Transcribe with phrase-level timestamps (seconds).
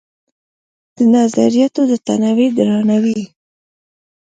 [0.95, 3.21] د نظریاتو د تنوع درناوی